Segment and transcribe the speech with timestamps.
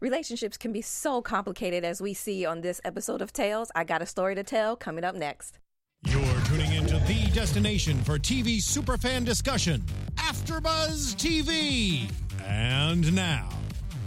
[0.00, 3.70] Relationships can be so complicated as we see on this episode of Tales.
[3.74, 5.58] I got a story to tell coming up next.
[6.06, 9.84] You're tuning into the destination for TV superfan discussion,
[10.14, 12.10] AfterBuzz TV.
[12.46, 13.50] And now,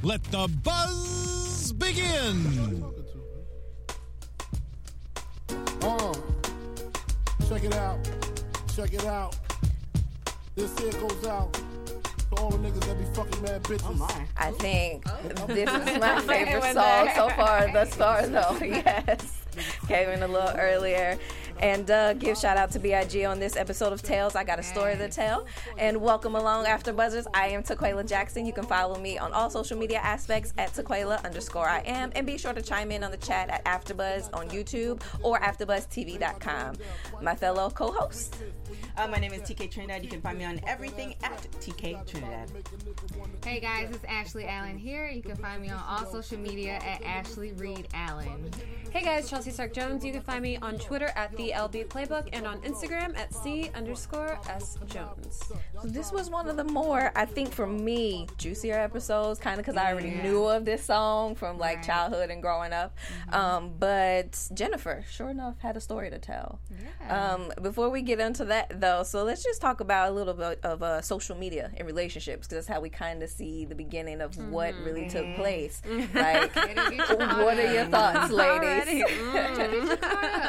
[0.02, 2.84] let the buzz begin.
[5.80, 6.14] Uh,
[7.48, 8.10] check it out.
[8.76, 9.38] Check it out.
[10.56, 11.56] This here goes out
[12.34, 14.28] to all the niggas that be fucking mad bitches.
[14.38, 15.04] I think
[15.48, 18.58] this is my favorite song so far thus far, though.
[18.64, 19.40] Yes.
[19.88, 21.20] Came in a little earlier.
[21.60, 24.36] And uh, give shout out to BIG on this episode of Tales.
[24.36, 25.46] I got a story to tell.
[25.78, 27.26] And welcome along, After Buzzers.
[27.34, 28.46] I am Taquela Jackson.
[28.46, 32.12] You can follow me on all social media aspects at Taquela underscore I am.
[32.16, 36.76] And be sure to chime in on the chat at AfterBuzz on YouTube or AfterBuzzTV.com.
[37.22, 38.38] My fellow co host.
[38.96, 40.04] Uh, my name is TK Trinidad.
[40.04, 42.52] You can find me on everything at TK Trinidad.
[43.44, 45.10] Hey guys, it's Ashley Allen here.
[45.10, 48.52] You can find me on all social media at Ashley Reed Allen.
[48.92, 50.06] Hey guys, Chelsea Stark Jones.
[50.06, 53.70] You can find me on Twitter at the LB Playbook and on Instagram at C
[53.76, 55.42] underscore S Jones.
[55.82, 59.66] So this was one of the more, I think, for me, juicier episodes, kind of
[59.66, 61.86] because I already knew of this song from like Right.
[61.86, 62.96] childhood and growing up.
[63.32, 66.60] Um, but Jennifer, sure enough, had a story to tell.
[67.10, 70.60] Um, before we get into that, though, so let's just talk about a little bit
[70.64, 74.22] of uh, social media and relationships because that's how we kind of see the beginning
[74.22, 75.82] of what really took place.
[76.14, 79.04] Like, what are your thoughts, ladies?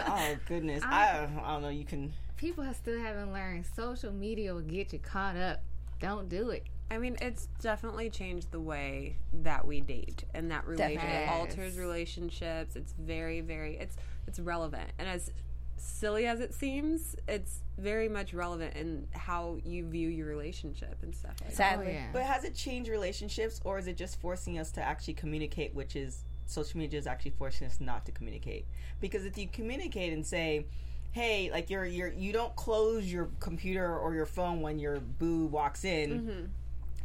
[0.06, 1.68] Oh goodness, I, I don't know.
[1.68, 2.12] You can.
[2.36, 5.62] People have still haven't learned social media will get you caught up.
[6.00, 6.64] Don't do it.
[6.90, 11.24] I mean, it's definitely changed the way that we date and that relation Definitely.
[11.24, 12.77] it alters relationships.
[12.77, 13.96] It's very, very it's
[14.27, 14.90] it's relevant.
[14.98, 15.30] And as
[15.77, 21.14] silly as it seems, it's very much relevant in how you view your relationship and
[21.14, 21.34] stuff.
[21.42, 21.52] Like.
[21.52, 21.86] Sadly.
[21.88, 22.06] Oh yeah.
[22.12, 25.74] But has it changed relationships, or is it just forcing us to actually communicate?
[25.74, 28.66] Which is social media is actually forcing us not to communicate.
[29.00, 30.66] Because if you communicate and say,
[31.12, 35.46] "Hey, like you're you're you don't close your computer or your phone when your boo
[35.46, 36.44] walks in." Mm-hmm.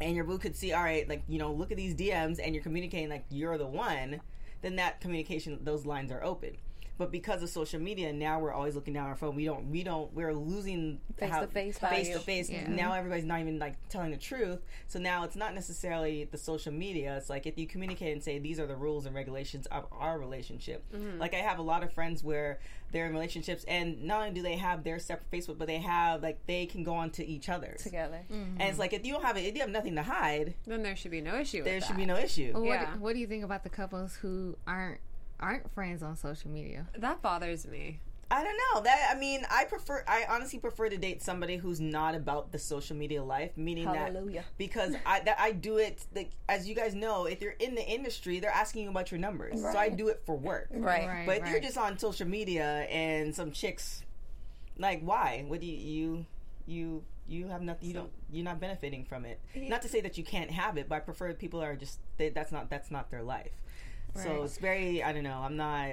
[0.02, 2.54] And your boo could see, all right, like you know, look at these DMs, and
[2.54, 4.20] you're communicating like you're the one.
[4.62, 6.56] Then that communication, those lines are open.
[7.00, 9.34] But because of social media, now we're always looking down our phone.
[9.34, 12.12] We don't, we don't, we're losing Face-to-face face value.
[12.12, 12.50] to face.
[12.50, 12.68] Yeah.
[12.68, 14.58] Now everybody's not even like telling the truth.
[14.86, 17.16] So now it's not necessarily the social media.
[17.16, 20.18] It's like if you communicate and say these are the rules and regulations of our
[20.18, 20.84] relationship.
[20.94, 21.18] Mm-hmm.
[21.18, 22.58] Like I have a lot of friends where
[22.92, 26.22] they're in relationships, and not only do they have their separate Facebook, but they have
[26.22, 27.82] like they can go on to each other's.
[27.82, 28.20] Together.
[28.30, 28.60] Mm-hmm.
[28.60, 30.82] And it's like if you don't have it, if you have nothing to hide, Then
[30.82, 31.98] there should be no issue there with should that.
[31.98, 32.52] be no issue.
[32.52, 32.96] What, Yeah.
[32.98, 34.98] what do you think about the couples who aren't
[35.40, 36.86] aren't friends on social media?
[36.96, 38.00] That bothers me.
[38.32, 38.82] I don't know.
[38.82, 40.04] That I mean, I prefer.
[40.06, 43.56] I honestly prefer to date somebody who's not about the social media life.
[43.56, 44.42] Meaning Hallelujah.
[44.42, 46.06] that because I that I do it.
[46.14, 49.18] Like, as you guys know, if you're in the industry, they're asking you about your
[49.18, 49.60] numbers.
[49.60, 50.68] So I do it for work.
[50.70, 51.08] Right.
[51.08, 51.26] Right.
[51.26, 54.04] But if you're just on social media and some chicks,
[54.78, 55.44] like, why?
[55.48, 56.26] What do you you
[56.68, 57.88] you you have nothing?
[57.88, 58.10] You don't.
[58.30, 59.40] You're not benefiting from it.
[59.56, 62.28] Not to say that you can't have it, but I prefer people are just they,
[62.28, 63.60] that's not that's not their life.
[64.14, 65.02] So it's very.
[65.02, 65.40] I don't know.
[65.42, 65.88] I'm not.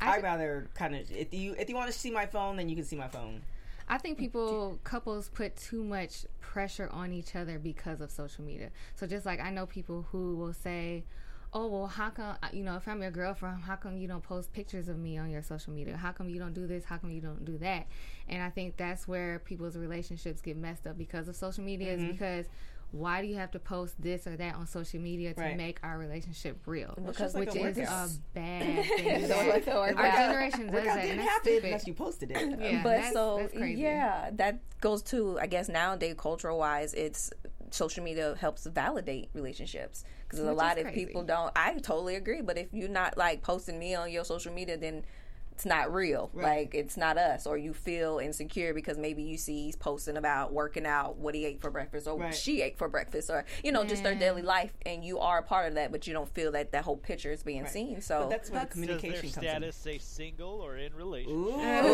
[0.00, 2.68] I I'd rather kind of if you if you want to see my phone, then
[2.68, 3.42] you can see my phone.
[3.88, 8.70] I think people couples put too much pressure on each other because of social media.
[8.96, 11.04] So just like I know people who will say,
[11.52, 14.22] "Oh, well, how come uh, you know if I'm your girlfriend, how come you don't
[14.22, 15.96] post pictures of me on your social media?
[15.96, 16.84] How come you don't do this?
[16.84, 17.86] How come you don't do that?"
[18.28, 21.92] And I think that's where people's relationships get messed up because of social media.
[21.92, 22.12] Is mm-hmm.
[22.12, 22.46] because
[22.92, 25.56] why do you have to post this or that on social media to Right.
[25.56, 26.94] make our relationship real?
[27.04, 28.08] Because like which a is workout.
[28.08, 29.26] a bad thing.
[29.26, 30.14] So it's a Our workout.
[30.14, 30.94] generation does that.
[30.96, 31.64] Didn't and that's happen stupid.
[31.64, 32.58] unless you posted it.
[32.60, 33.80] Yeah, but that's- so that's crazy.
[33.80, 37.30] yeah, that goes to I guess nowadays cultural wise, it's
[37.70, 41.50] social media helps validate relationships because a lot of people don't.
[41.56, 45.04] I totally agree, but if you're not like posting me on your social media, then
[45.52, 46.30] it's not real.
[46.34, 50.52] Like it's not us, or you feel insecure because maybe you see he's posting about
[50.52, 52.34] working out, what he ate for breakfast, or Right.
[52.34, 55.42] she ate for breakfast, or you know just their daily life, and you are a
[55.42, 58.00] part of that, but you don't feel that that whole picture is being seen.
[58.00, 61.38] So But that's where the Does communication their comes status say single or in relationship?
[61.38, 61.84] in.
[61.84, 61.92] Ooh,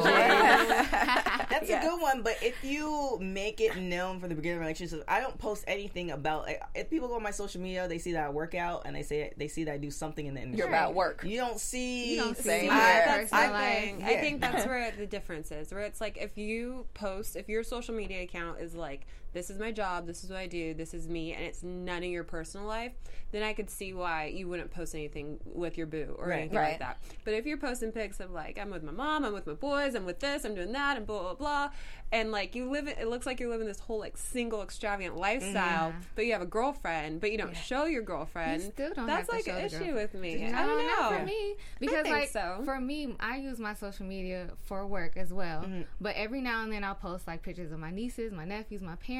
[1.60, 1.80] That's Yeah.
[1.84, 5.04] a good one, but if you make it known from the beginning of the relationship,
[5.08, 6.42] I don't post anything about.
[6.46, 8.94] like, If people go on my social media, they see that I work out and
[8.94, 10.58] they say they see that I do something in the industry.
[10.58, 11.24] you're about work.
[11.24, 12.14] You don't see.
[12.14, 13.28] You don't see Same your here.
[13.32, 13.82] I life.
[13.84, 15.72] think- I think that's where the difference is.
[15.72, 19.58] Where it's like if you post, if your social media account is like this is
[19.58, 22.24] my job, this is what I do, this is me, and it's none of your
[22.24, 22.92] personal life,
[23.32, 26.40] then I could see why you wouldn't post anything with your boo or Right.
[26.40, 26.70] anything Right.
[26.70, 27.02] like that.
[27.24, 29.94] But if you're posting pics of like, I'm with my mom, I'm with my boys,
[29.94, 31.70] I'm with this, I'm doing that, and blah blah blah,
[32.12, 35.16] and like you live, it it looks like you're living this whole like single extravagant
[35.16, 38.62] lifestyle, but you have a girlfriend, but you don't show your girlfriend.
[38.62, 40.36] You still don't That's like an issue with me.
[40.50, 41.18] No, I don't know.
[41.18, 41.54] for me.
[41.78, 42.62] Because think like so.
[42.64, 45.62] for me, I use my social media for work as well.
[45.62, 45.82] Mm-hmm.
[46.00, 48.96] But every now and then I'll post like pictures of my nieces, my nephews, my
[48.96, 49.19] parents.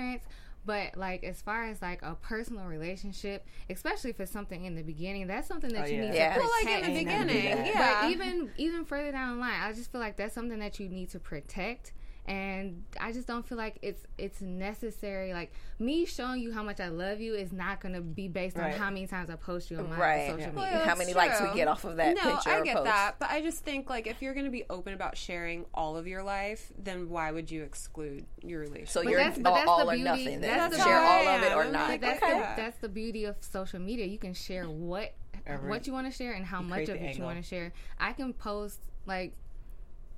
[0.66, 4.82] But like as far as like a personal relationship, especially if it's something in the
[4.82, 6.10] beginning, that's something that Oh, you yeah.
[6.10, 6.34] need Yeah.
[6.34, 6.80] to Well, protect.
[6.82, 8.00] like in the Ain't nothing to beginning, yeah.
[8.02, 10.88] But even even further down the line, I just feel like that's something that you
[10.90, 11.92] need to protect.
[12.26, 15.32] And I just don't feel like it's it's necessary.
[15.32, 18.56] Like me showing you how much I love you is not going to be based
[18.56, 18.74] on Right.
[18.74, 20.26] how many times I post you on my Right.
[20.30, 20.46] social Yeah.
[20.48, 20.60] media.
[20.62, 22.74] Well, How that's many likes we get off of that no, picture I or get
[22.76, 22.84] post.
[22.84, 25.96] that, but I just think like if you're going to be open about sharing all
[25.96, 28.88] of your life, then why would you exclude your relationship?
[28.90, 30.40] So But you're that's- all, that's all the or nothing.
[30.40, 31.88] Then that's the- share all of it or not.
[31.88, 32.32] like, that's, Okay.
[32.32, 34.06] the, that's the beauty of social media.
[34.06, 35.14] You can share what
[35.46, 37.38] Ever- what you want to share and how You much of the it you want
[37.38, 37.72] to share.
[37.98, 39.32] I can post like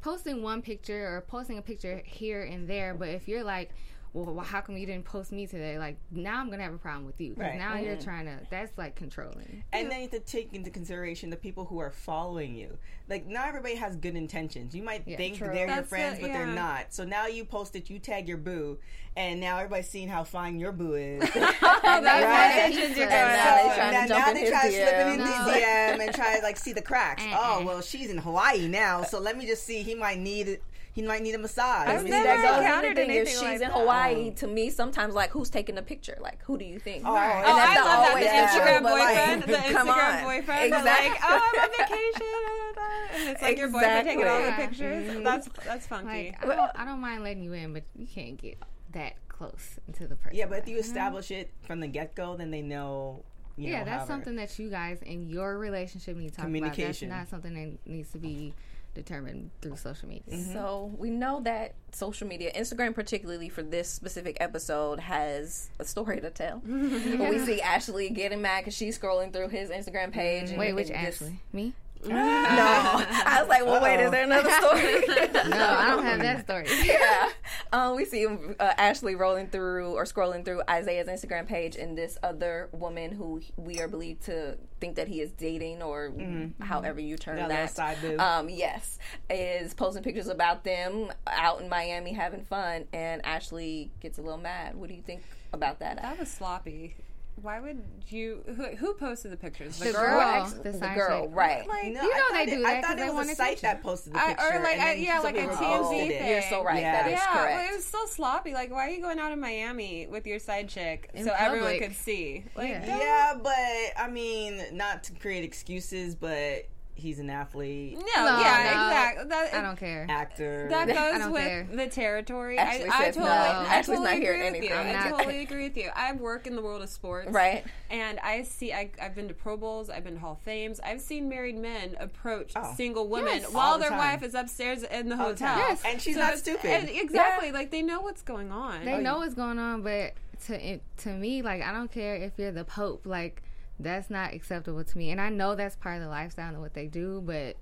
[0.02, 3.70] posting one picture or posting a picture here and there, but if you're like,
[4.14, 5.78] well, wh- how come you didn't post me today?
[5.78, 7.58] Like now I'm gonna have a problem with you because Right.
[7.58, 8.04] now you're Mm-hmm.
[8.04, 8.40] trying to.
[8.50, 9.64] That's like controlling.
[9.72, 12.76] And then you have to take into consideration the people who are following you.
[13.08, 14.74] Like, not everybody has good intentions.
[14.74, 15.46] You might Yeah, think true.
[15.48, 16.92] they're your That's friends, it, but they're not.
[16.94, 18.78] So now you post it, you tag your boo,
[19.16, 21.20] and now everybody's seeing how fine your boo is.
[21.34, 22.02] that's Right.
[22.24, 24.88] why attention you're And now going they trying to now, now they try to slip
[24.88, 25.12] it DM.
[25.14, 25.24] in No.
[25.24, 27.22] the DM and try to like see the cracks.
[27.26, 27.38] Uh-uh.
[27.60, 29.82] Oh well, she's in Hawaii now, so let me just see.
[29.82, 30.60] He might need
[30.92, 31.88] he might need a massage.
[31.88, 33.22] I've Let me never that that goes encountered with the thing.
[33.22, 33.72] If she's like in that.
[33.72, 36.18] Hawaii, um, to me, sometimes like who's taking the picture?
[36.20, 37.04] Like who do you think?
[37.06, 38.08] Oh, and I that's Oh, the I love that.
[38.10, 41.08] always The the truth, Instagram but, like, boyfriend, the come Instagram boyfriend, Exactly.
[41.08, 44.66] like, oh, I'm on vacation, and it's like your boyfriend taking all the Exactly.
[44.66, 45.10] pictures.
[45.10, 45.24] Mm-hmm.
[45.24, 46.06] That's that's funky.
[46.06, 48.58] Like I don't, I don't mind letting you in, but you can't get
[48.92, 50.36] that close into the person.
[50.36, 50.84] Yeah, but if you mm-hmm.
[50.84, 53.24] establish it from the get go, then they know.
[53.56, 56.48] You yeah, know, that's however- something that you guys in your relationship need to talk
[56.48, 56.76] about.
[56.76, 58.54] That's not something that needs to be
[58.94, 60.34] determined through social media.
[60.34, 60.52] Mm-hmm.
[60.52, 66.20] So we know that social media, Instagram particularly for this specific episode, has a story
[66.20, 66.58] to tell.
[66.66, 70.44] When we see Ashley getting mad because she's scrolling through his Instagram page.
[70.44, 70.50] Mm-hmm.
[70.52, 71.40] and- Wait, which and just- Ashley?
[71.52, 71.72] Me?
[72.04, 75.04] No, I was like, well, wait, is there another story?
[75.48, 76.66] No, I don't have that story.
[76.86, 77.28] yeah.
[77.72, 82.16] Um, we see uh, Ashley rolling through or scrolling through Isaiah's Instagram page, and this
[82.22, 86.12] other woman who we are believed to think that he is dating, or
[86.60, 87.60] however you term That that.
[87.62, 88.20] little side boob.
[88.20, 88.98] Um, yes,
[89.28, 94.38] is posting pictures about them out in Miami having fun, and Ashley gets a little
[94.38, 94.76] mad.
[94.76, 95.22] What do you think
[95.52, 96.00] about that?
[96.00, 96.94] that was sloppy.
[97.40, 98.44] Why would you?
[98.46, 99.78] Who, who posted the pictures?
[99.78, 100.20] The, The girl.
[100.20, 100.42] girl.
[100.42, 101.66] Ex- the the girl, right?
[101.66, 103.14] Like, No, You know I thought they it, do I that thought 'cause it was
[103.14, 103.62] want a site attention.
[103.78, 106.18] that posted the I- or like, I- yeah, like a somebody TMZ reposted it.
[106.20, 106.30] thing.
[106.30, 106.80] You're so right.
[106.80, 106.92] Yeah.
[107.02, 107.56] That is yeah, correct.
[107.56, 108.52] well, it was so sloppy.
[108.54, 111.78] Like, why are you going out in Miami with your side chick In so everyone
[111.78, 112.44] could see?
[112.54, 112.98] Like, Yeah.
[112.98, 113.54] Yeah, but
[114.00, 118.42] I mean, not to create excuses, but he's an athlete, No, No, yeah,
[118.74, 118.86] no.
[118.88, 119.28] exactly.
[119.28, 120.06] That, I don't care.
[120.08, 120.68] actor.
[120.70, 120.86] That
[121.20, 121.66] goes with care.
[121.72, 122.58] the territory.
[122.58, 123.30] Ashley I, I totally, no.
[123.30, 124.68] I Ashley's totally not agree with anything.
[124.70, 124.74] you.
[124.76, 125.18] I'm I not.
[125.18, 125.90] totally agree with you.
[125.96, 127.64] I work in the world of sports, Right.
[127.90, 128.72] And I see.
[128.72, 129.90] I, I've been to Pro Bowls.
[129.90, 130.80] I've been to Hall of Fames.
[130.80, 132.72] I've seen married men approach Oh.
[132.76, 133.52] single women Yes.
[133.52, 133.98] while the their time.
[133.98, 135.48] wife is upstairs in the All hotel.
[135.54, 135.58] time.
[135.58, 135.82] Yes.
[135.84, 136.70] and she's So not stupid.
[136.70, 137.52] and exactly.
[137.52, 138.84] Like they know what's going on.
[138.84, 140.12] They oh, know what's going on, but
[140.46, 143.06] to to me, like I don't care if you're the Pope.
[143.06, 143.42] Like
[143.82, 145.10] that's not acceptable to me.
[145.10, 147.56] And I know that's part of the lifestyle and what they do, but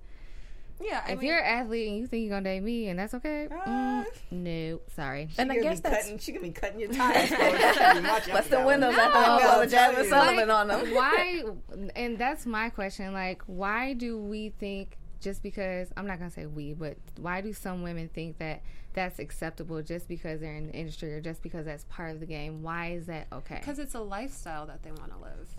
[0.82, 1.02] yeah.
[1.06, 3.12] I if mean, you're an athlete and you think you're gonna date me and that's
[3.14, 4.04] okay, Ah.
[4.32, 5.28] mm, no, sorry.
[5.36, 7.28] and I gonna guess be that's cutting, she gonna be cutting your tires.
[7.28, 7.38] bro.
[7.48, 9.00] You better watch out Bust the that windows one.
[9.06, 9.58] at the No.
[9.60, 10.08] with Jazmine.
[10.08, 10.94] Sullivan Like, on them.
[10.94, 11.44] why?
[11.96, 13.12] And that's my question.
[13.12, 17.52] Like, why do we think just because I'm not gonna say we, but why do
[17.52, 18.62] some women think that
[18.94, 22.26] that's acceptable just because they're in the industry or just because that's part of the
[22.26, 22.62] game?
[22.62, 23.56] Why is that okay?
[23.60, 25.54] because it's a lifestyle that they want to live.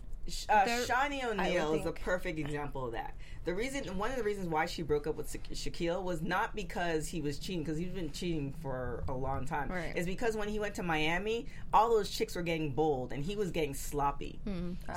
[0.49, 3.15] Uh, Shaunie O'Neal is a perfect example of that.
[3.43, 6.55] The reason, one of the reasons why she broke up with Sha- Shaquille was not
[6.55, 9.67] because he was cheating, because he's been cheating for a long time.
[9.69, 9.93] Right.
[9.95, 13.35] It's because when he went to Miami, all those chicks were getting bold, and he
[13.35, 14.39] was getting sloppy.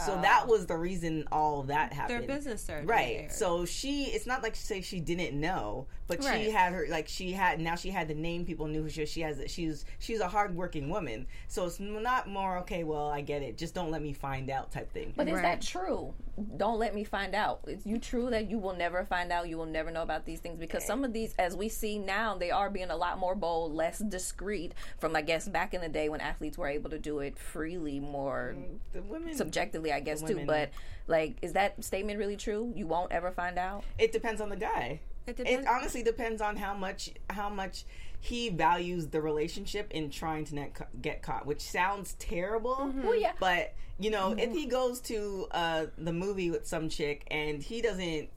[0.04, 2.21] So that was the reason all that happened.
[2.28, 2.87] Their business started.
[2.87, 3.19] Right.
[3.21, 3.31] there.
[3.31, 7.33] So she, it's not like say she didn't know, but she had her like she
[7.33, 10.28] had now she had the name people knew who she she has she's she's a
[10.28, 11.26] hardworking woman.
[11.49, 12.85] So it's not more okay.
[12.85, 13.57] Well, I get it.
[13.57, 15.13] Just don't let me find out type thing.
[15.16, 15.42] But is Right.
[15.42, 16.14] that true?
[16.56, 17.61] Don't let me find out.
[17.68, 19.49] Is you true that you will never find out?
[19.49, 22.37] You will never know about these things because some of these, as we see now,
[22.37, 24.75] they are being a lot more bold, less discreet.
[24.99, 28.00] From I guess back in the day when athletes were able to do it freely,
[28.00, 28.56] more
[28.92, 30.26] the women subjectively, I guess too.
[30.28, 30.71] women- But
[31.06, 32.73] like, is that statement really true?
[32.75, 33.85] You won't ever find out.
[33.99, 35.00] It depends on the guy.
[35.26, 37.85] It It honestly depends on how much how much
[38.21, 42.76] he values the relationship in trying to not ca- get caught, which sounds terrible.
[42.76, 43.02] Mm-hmm.
[43.06, 43.33] Well, yeah.
[43.38, 47.80] But you know, if he goes to uh, the movie with some chick and he
[47.80, 48.28] doesn't,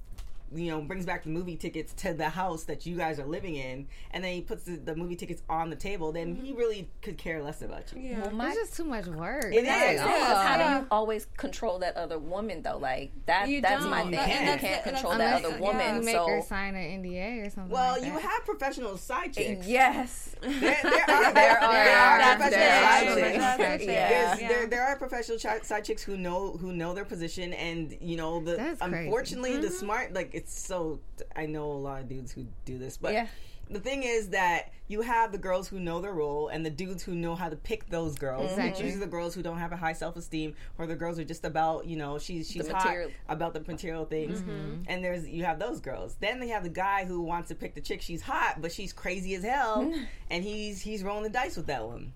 [0.53, 3.55] you know, brings back the movie tickets to the house that you guys are living
[3.55, 6.59] in, and then he puts the, the movie tickets on the table, then he mm-hmm.
[6.59, 8.01] really could care less about you.
[8.01, 8.21] yeah.
[8.21, 9.53] Well, my It's just too much work.
[9.53, 10.01] It That's is.
[10.01, 10.03] it.
[10.05, 12.77] 'Cause how do you always control that other woman though?
[12.77, 13.91] Like that You that's don't.
[13.91, 14.19] my You thing.
[14.19, 14.29] can't.
[14.29, 15.61] You can't that's- control that unless- other yeah.
[15.61, 15.95] woman.
[15.97, 17.71] you make so her sign an NDA or something.
[17.71, 18.21] Well, like you that.
[18.21, 19.67] have professional side eh, chicks.
[19.67, 20.35] yes.
[20.41, 23.37] There, there are, there, There are- there are that's professional side are chicks.
[23.57, 24.09] That's Yeah.
[24.09, 24.47] There's, Yeah.
[24.47, 28.41] there, there are professional side chicks who know who know their position, and you know
[28.43, 29.05] the That's crazy.
[29.05, 29.75] unfortunately the mm-hmm.
[29.75, 30.99] smart like it's so.
[31.35, 33.27] I know a lot of dudes who do this, but Yeah.
[33.69, 37.03] the thing is that you have the girls who know their role and the dudes
[37.03, 38.43] who know how to pick those girls.
[38.51, 38.85] It's Exactly.
[38.85, 41.43] usually the girls who don't have a high self esteem, or the girls are just
[41.43, 42.95] about you know she's she's hot
[43.27, 44.41] about the material things.
[44.41, 44.83] Mm-hmm.
[44.87, 46.15] And there's you have those girls.
[46.19, 48.01] Then they have the guy who wants to pick the chick.
[48.01, 49.91] She's hot, but she's crazy as hell,
[50.29, 52.13] and he's he's rolling the dice with that one.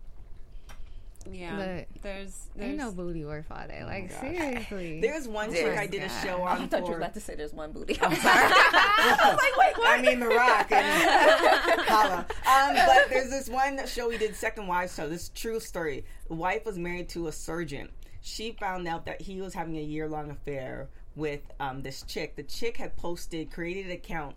[1.29, 1.55] Yeah.
[1.55, 3.85] But there's there's Ain't no booty worth all that.
[3.85, 4.21] Like gosh.
[4.21, 5.01] seriously.
[5.01, 7.19] There's one chick I did a show show I on thought you were about to
[7.19, 7.97] say there's one booty.
[8.01, 8.51] I'm sorry.
[8.53, 9.99] I was like, wait, what?
[9.99, 12.25] I mean, The Rock and Holla.
[12.29, 15.09] Um, but there's this one show we did, Second Wives Show.
[15.09, 16.05] This true story.
[16.27, 17.89] The wife was married to a surgeon.
[18.21, 22.35] She found out that he was having a year long affair with um, this chick.
[22.35, 24.35] The chick had posted, created an account,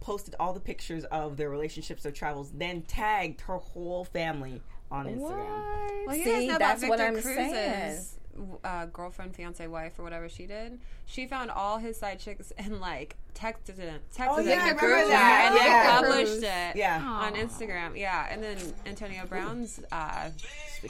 [0.00, 5.06] posted all the pictures of their relationships, their travels, then tagged her whole family on
[5.06, 6.06] Instagram.
[6.06, 8.16] Well, you See, that's what Victor I'm Cruz's
[8.64, 10.78] uh, girlfriend, fiance, wife, or whatever she did.
[11.06, 14.86] She found all his side chicks and like texted it, texted Oh, yeah, I Victor
[14.86, 15.46] remember Cruz that.
[15.48, 15.90] and then Yeah.
[16.00, 16.42] published Cruz.
[16.42, 17.02] it Yeah.
[17.04, 17.98] on Instagram.
[17.98, 18.56] Yeah, and then
[18.86, 20.30] Antonio Brown's uh,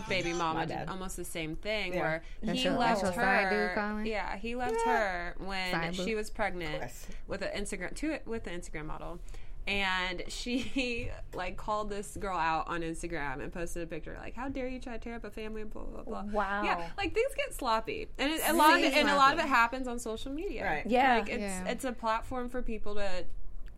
[0.08, 2.00] baby mama did almost the same thing Yeah.
[2.00, 4.02] where That's he your- left that's side dude, her.
[4.04, 6.84] Yeah, he left her when she was pregnant
[7.26, 9.18] with an Instagram to with the Instagram model.
[9.66, 14.48] And she like called this girl out on Instagram and posted a picture like, "How
[14.48, 16.22] dare you try to tear up a family?" Blah blah blah.
[16.32, 16.62] Wow.
[16.64, 19.38] Yeah, like things get sloppy, and it, a lot of it, and a lot of
[19.40, 20.64] it happens on social media.
[20.64, 20.86] Right.
[20.86, 21.18] Yeah.
[21.18, 21.68] like it's Yeah.
[21.68, 23.24] it's a platform for people to,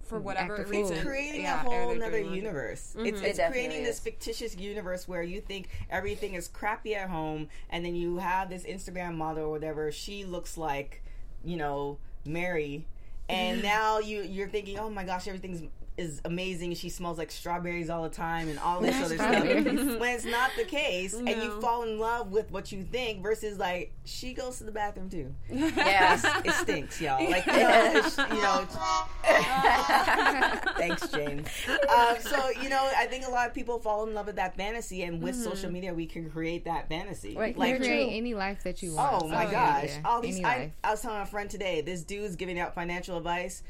[0.04, 1.04] for whatever Act reason, fool.
[1.04, 2.38] creating yeah, a whole their nother dirty laundry.
[2.38, 2.94] universe.
[2.96, 3.06] Mm-hmm.
[3.06, 4.00] It's, It it's definitely creating this is.
[4.02, 8.64] fictitious universe where you think everything is crappy at home, and then you have this
[8.64, 9.90] Instagram model or whatever.
[9.92, 11.02] She looks like,
[11.44, 12.86] you know, Mary,
[13.32, 15.62] and now you you're thinking, oh my gosh, everything's
[15.98, 16.74] is amazing.
[16.74, 19.44] She smells like strawberries all the time, and all this other stuff.
[20.00, 23.58] When it's not the case, and you fall in love with what you think versus
[23.58, 25.34] like she goes to the bathroom too.
[25.50, 26.24] Yes.
[26.44, 27.22] It stinks, y'all.
[27.30, 28.66] Like you know, it's, you know.
[30.76, 31.48] Thanks, James.
[31.68, 34.56] Um, so you know, I think a lot of people fall in love with that
[34.56, 37.36] fantasy, and with social media, we can create that fantasy.
[37.36, 37.54] Right.
[37.54, 38.16] You Like, can create true.
[38.16, 39.22] any life that you want.
[39.22, 40.42] oh my So, gosh, yeah, all these.
[40.42, 40.72] I.
[40.82, 43.62] I was telling a friend today, this dude's giving out financial advice.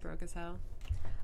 [0.00, 0.58] broke as hell.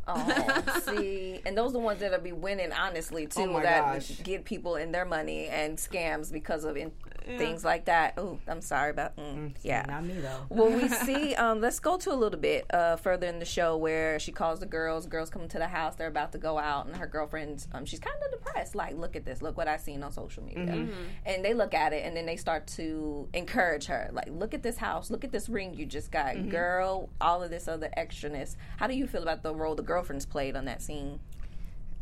[0.08, 3.50] Oh, see, and those are the ones that'll be winning, honestly, oh too.
[3.50, 4.20] Oh that gosh.
[4.22, 6.92] get people in their money and scams because of in,
[7.26, 8.14] things like that.
[8.16, 9.16] Oh, I'm sorry about.
[9.16, 10.46] Mm, yeah, Not me though.
[10.48, 11.34] well, we see.
[11.34, 14.60] Um, let's go to a little bit uh, further in the show where she calls
[14.60, 15.06] the girls.
[15.06, 15.96] Girls come to the house.
[15.96, 17.66] They're about to go out, and her girlfriend.
[17.72, 18.74] Um, she's kind of depressed.
[18.74, 19.42] Like, look at this.
[19.42, 20.88] Look what I seen on social media.
[21.24, 24.10] And they look at it, and then they start to encourage her.
[24.12, 25.10] Like, look at this house.
[25.10, 27.08] Look at this ring you just got, girl.
[27.20, 28.56] All of this other extraness.
[28.76, 31.20] How do you feel about the role the girlfriends played on that scene?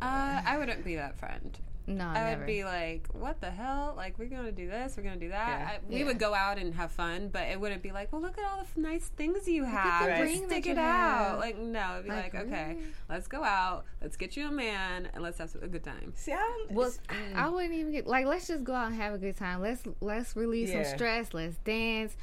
[0.01, 1.57] Uh, I wouldn't be that friend.
[1.87, 2.37] No, I never.
[2.39, 3.93] would be like, "What the hell?
[3.95, 5.69] Like, we're gonna do this, we're gonna do that." Yeah.
[5.69, 6.05] I, we Yeah.
[6.05, 8.57] would go out and have fun, but it wouldn't be like, "Well, look at all
[8.57, 10.05] the f- nice things you have.
[10.05, 12.47] the Just ring that Stick you it have." out." Like, no, it'd be like, Like,
[12.47, 12.87] "Okay, really?
[13.07, 16.31] let's go out, let's get you a man, and let's have a good time." See,
[16.31, 16.99] I don't, Well, it's-
[17.35, 17.53] I mm.
[17.53, 18.25] wouldn't even get like.
[18.25, 19.61] Let's just go out and have a good time.
[19.61, 20.83] Let's let's release Yeah.
[20.83, 21.33] some stress.
[21.35, 22.17] Let's dance.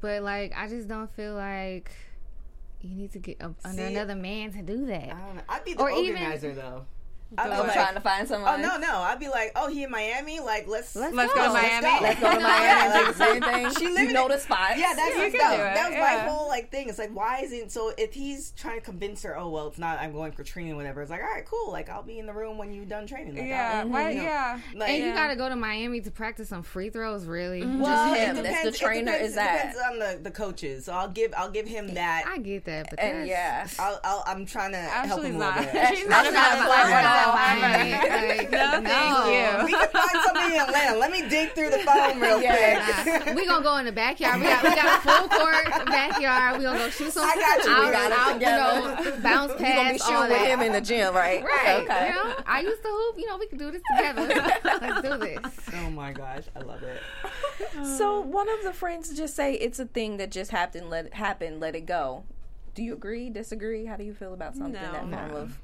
[0.00, 1.90] But like, I just don't feel like
[2.80, 5.04] you need to get up under See, another man to do that.
[5.12, 5.42] I don't know.
[5.48, 6.86] I'd be the Or even- organizer though.
[7.38, 8.54] I'd be I'm like, trying to find oh, someone.
[8.54, 8.98] oh no, no.
[9.00, 10.40] I'd be like, oh, he in Miami.
[10.40, 11.40] Like, let's Let's Let's go.
[11.40, 11.86] go to Miami.
[12.02, 13.74] Let's go to Miami Yeah, and do like, same thing.
[13.78, 14.32] she you living know it.
[14.32, 14.78] the spots.
[14.78, 16.00] Yeah, that's You like, that, it, that was yeah.
[16.24, 16.88] my whole like thing.
[16.88, 17.92] It's like, why isn't so?
[17.96, 19.98] If he's trying to convince her, oh well, it's not.
[19.98, 21.02] I'm going for training, whatever.
[21.02, 21.70] It's like, all right, cool.
[21.72, 23.36] Like, I'll be in the room when you're done training.
[23.36, 24.10] Like, Yeah, I'll- why?
[24.10, 27.24] you know, Yeah, Like, and you gotta go to Miami to practice some free throws.
[27.26, 27.62] Really?
[27.62, 27.80] Mm-hmm.
[27.80, 28.36] well, him.
[28.36, 28.78] it That's depends.
[28.78, 29.72] the trainer depends, is that.
[29.72, 30.84] Depends on the, the coaches.
[30.84, 32.24] So I'll give I'll give him that.
[32.26, 33.66] I get that, but yeah.
[33.78, 35.72] I'll, I'll, I'm trying to help him a little bit.
[37.22, 38.82] She's not Ashley's about not to like like that.
[38.82, 39.64] Miami, like, No, thank you.
[39.66, 40.98] We can find somebody in Atlanta.
[40.98, 43.02] Let me dig through the phone real Yeah.
[43.02, 43.26] quick.
[43.26, 44.40] Nah, we gonna go in the backyard.
[44.40, 46.58] We got we got a full court backyard.
[46.58, 47.70] We gonna go shoot some I got you.
[47.72, 49.02] out, We got it out, together.
[49.04, 51.42] you know, bounce You gonna be shooting with him in the gym, right?
[51.44, 51.82] Right.
[51.84, 52.08] Okay.
[52.08, 53.18] You know, I used to hoop.
[53.18, 54.26] You know, we can do this together.
[54.64, 55.40] Let's do this.
[55.74, 57.00] oh my gosh, I love it.
[57.98, 60.90] So one of the friends just say it's a thing that just happened.
[60.90, 61.60] Let it happen.
[61.60, 62.24] Let it go.
[62.74, 63.28] Do you agree?
[63.30, 63.84] Disagree?
[63.86, 64.92] How do you feel about something No.
[64.92, 65.36] that form No.
[65.36, 65.58] of?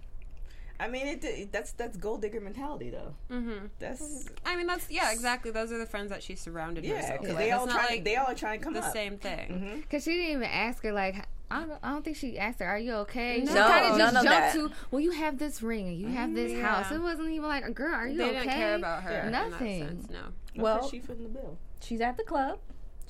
[0.81, 3.15] I mean, it that's that's gold digger mentality though.
[3.35, 3.67] Mm-hmm.
[3.81, 5.51] That's I mean, that's yeah, exactly.
[5.51, 7.39] Those are the friends that she surrounded yeah, herself because with.
[7.39, 8.93] they all It's not trying like they all are trying to come the up.
[8.93, 9.83] same thing.
[9.91, 12.67] Cause she didn't even ask her like I don't, I don't think she asked her,
[12.67, 14.53] "Are you okay?" She No, kind of none just of jumped that.
[14.55, 16.61] to, "Well, you have this ring and you have this Yeah.
[16.61, 19.21] house." It wasn't even like, a "Girl, are you They okay?" didn't care about her.
[19.21, 19.83] in that Nothing.
[19.87, 20.19] sense, no.
[20.57, 21.57] Well, Well, she footing the bill.
[21.81, 22.59] she's at the club.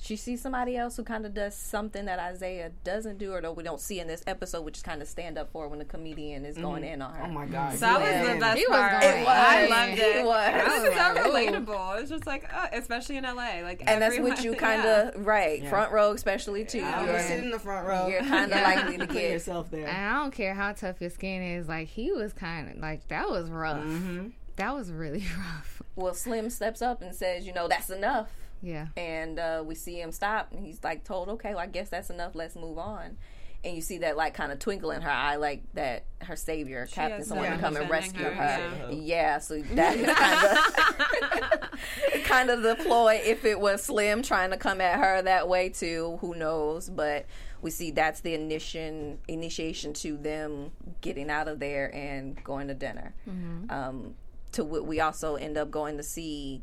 [0.01, 3.55] She sees somebody else who kind of does something that Isaiah doesn't do, or that
[3.57, 5.83] we don't see in this episode, which is kind of stand up for when the
[5.85, 7.23] comedian is going in on her.
[7.25, 9.01] Oh my god, So that was the best He was part.
[9.01, 10.25] going I loved He it.
[10.25, 10.49] was.
[10.49, 11.51] It was so like, ooh.
[11.51, 12.01] relatable.
[12.01, 15.61] It's just like, uh, especially in LA, like, and that's what you kind of right
[15.61, 15.69] Yeah.
[15.69, 16.81] front row, especially too.
[16.81, 18.07] I'm You're, gonna in the front row.
[18.07, 19.31] you're kind of likely to get.
[19.31, 19.85] yourself there.
[19.87, 21.67] And I don't care how tough your skin is.
[21.67, 23.83] Like he was kind of like that was rough.
[23.83, 24.27] Mm-hmm.
[24.55, 25.81] That was really rough.
[25.95, 28.29] Well, Slim steps up and says, "You know, that's enough."
[28.61, 28.87] Yeah.
[28.97, 32.09] and uh, we see him stop and he's like told okay well i guess that's
[32.09, 33.17] enough let's move on
[33.63, 36.87] and you see that like kind of twinkle in her eye like that her savior
[36.91, 38.91] captain has someone to come and rescue her, her, yeah.
[38.91, 39.37] yeah.
[39.39, 44.57] so that is kind of kind of the ploy if it was slim trying to
[44.57, 47.25] come at her that way too who knows but
[47.61, 52.73] we see that's the initiation initiation to them getting out of there and going to
[52.73, 53.13] dinner
[53.69, 54.15] um,
[54.53, 56.61] to what we also end up going to see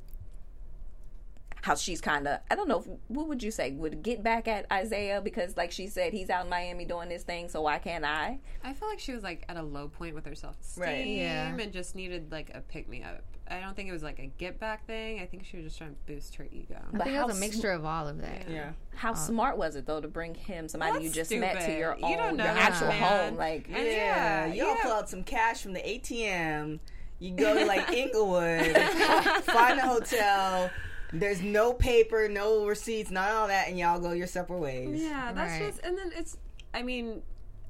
[1.67, 4.47] how she's kind of I don't know if, what would you say would get back
[4.49, 7.79] at Isaiah because like she said he's out in Miami doing this thing so why
[7.79, 10.57] can't I I feel like she was like at a low point with her self
[10.61, 11.07] esteem Right.
[11.07, 11.55] Yeah.
[11.57, 13.23] and just needed like a pick me up.
[13.49, 15.21] I don't think it was like a get back thing.
[15.21, 16.79] I think she was just trying to boost her ego.
[16.95, 18.49] I think it how was a mixture of all of that.
[18.51, 18.73] yeah.
[18.95, 21.55] how uh, smart was it though to bring him somebody Well, you that's just met
[21.55, 21.79] to stupid.
[21.79, 23.29] your You own don't know your that actual man.
[23.31, 24.83] home like And Yeah, yeah, y'all yeah.
[24.83, 26.79] pull out some cash from the ATM.
[27.19, 28.77] You go to like Inglewood,
[29.45, 30.71] find a hotel.
[31.21, 35.01] There's no paper, no receipts, not all that, and y'all go your separate ways.
[35.03, 35.69] Yeah, that's Right.
[35.71, 36.37] just and then it's
[36.75, 37.23] I mean,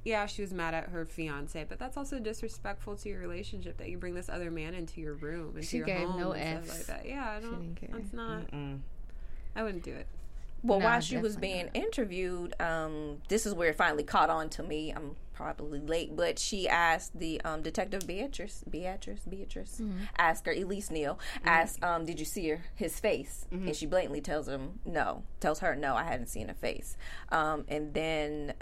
[0.04, 3.88] yeah, she was mad at her fiance, but that's also disrespectful to your relationship that
[3.88, 6.64] you bring this other man into your room into She your gave home no and
[6.64, 6.72] Fs.
[6.74, 7.08] stuff like that.
[7.08, 7.74] Yeah, I don't.
[7.74, 7.88] didn't care.
[7.92, 8.42] That's not.
[9.54, 10.06] I wouldn't do it.
[10.62, 14.28] well No, while she was definitely being interviewed um this is where it finally caught
[14.30, 19.78] on to me I'm probably late but she asked the um detective Beatrice Beatrice Beatrice
[19.80, 20.04] Mm-hmm.
[20.18, 23.66] asked her Elise Neal asked um did you see her his face Mm-hmm.
[23.68, 26.96] and she blatantly tells him no tells her no I hadn't seen her face
[27.30, 28.54] um and then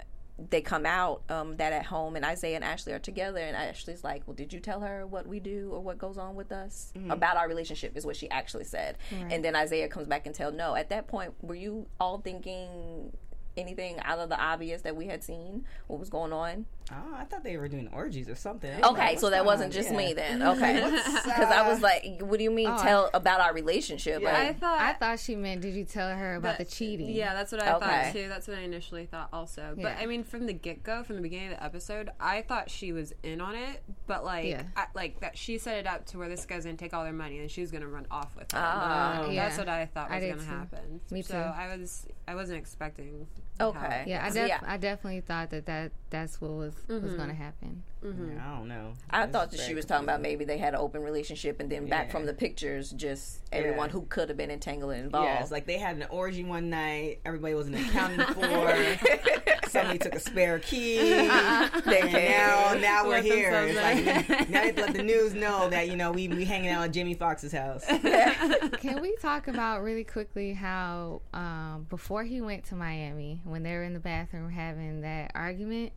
[0.49, 4.03] they come out um, that at home and Isaiah and Ashley are together and Ashley's
[4.03, 6.91] like, Well, did you tell her what we do or what goes on with us?
[7.09, 8.97] About our relationship is what she actually said.
[9.31, 10.75] And then Isaiah comes back and tell no.
[10.75, 13.13] At that point, were you all thinking
[13.57, 15.65] anything out of the obvious that we had seen?
[15.87, 16.65] What was going on?
[16.91, 18.83] Oh, I thought they were doing orgies or something.
[18.85, 20.41] Okay, so that wasn't just me then.
[20.55, 20.75] Okay.
[20.83, 24.21] Because I was like, what do you mean tell about our relationship?
[24.21, 24.79] I Like, thought.
[24.79, 27.09] I thought she meant, did you tell her about the cheating?
[27.09, 27.85] Yeah, that's what I Okay.
[27.85, 28.27] thought too.
[28.29, 29.73] That's what I initially thought also.
[29.75, 29.97] But Yeah.
[29.99, 32.91] I mean, from the get go, from the beginning of the episode, I thought she
[32.93, 33.81] was in on it.
[34.05, 34.63] But like, Yeah.
[34.77, 37.13] I, like that she set it up to where this guy's gonna take all their
[37.13, 38.61] money and she was gonna run off with them.
[38.63, 39.21] Ah.
[39.23, 39.57] That's Yeah.
[39.57, 40.49] what I thought was did gonna too.
[40.49, 41.01] happen.
[41.09, 41.39] Me So too.
[41.39, 43.25] I was, I wasn't expecting.
[43.59, 44.03] Okay.
[44.07, 44.59] Yeah, I, def- yeah.
[44.65, 47.15] I definitely thought that, that that's what was was mm-hmm.
[47.15, 47.83] going to happen.
[48.03, 48.33] Mm-hmm.
[48.33, 48.93] Yeah, I don't know.
[49.09, 51.71] I It's thought that she was talking about maybe they had an open relationship, and
[51.71, 53.93] then back from the pictures, just everyone Yeah.
[53.93, 55.27] who could have been entangled and involved.
[55.27, 57.21] Yeah, it's like they had an orgy one night.
[57.25, 59.64] Everybody wasn't accounted for.
[59.75, 61.27] Somebody took a spare key.
[61.29, 61.69] Uh-uh.
[61.85, 63.51] and now, now we're Let here.
[63.67, 66.83] It's like now they let the news know that you know we we hanging out
[66.85, 67.85] at Jamie Foxx's house.
[68.79, 73.71] Can we talk about really quickly how um, before he went to Miami, when they
[73.73, 75.91] were in the bathroom having that argument,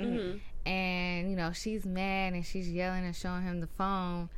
[0.66, 4.28] and you know she's mad and she's yelling and showing him the phone,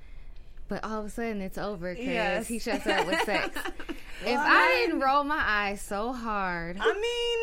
[0.69, 2.47] but all of a sudden it's over because Yes.
[2.49, 3.59] he shuts up with sex.
[4.25, 7.39] if I didn't roll my eyes so hard, I mean,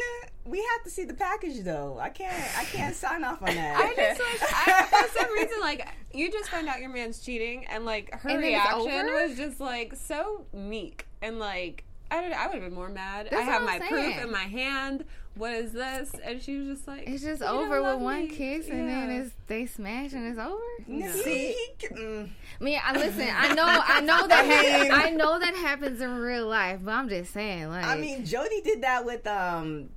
[0.47, 1.97] we have to see the package though.
[1.99, 3.77] I can't I can't sign off on that.
[3.77, 7.65] I just like I, for some reason like you just found out your man's cheating
[7.69, 12.37] and like her And reaction was just like so meek and like I don't know,
[12.37, 13.27] I would have been more mad.
[13.33, 15.03] I have my I'm proof in my hand.
[15.35, 16.15] What is this?
[16.23, 18.69] And she was just like it's just "You don't over love with one me." kiss
[18.69, 20.61] and then it's they smash and it's over.
[20.87, 21.53] No, See?
[21.79, 22.29] he- mm.
[22.59, 23.27] I mean, I listen.
[23.29, 24.45] I know, I know that.
[24.45, 27.85] I mean- hap- I know that happens in real life, but I'm just saying, like,
[27.85, 29.89] I mean, Jody did that with um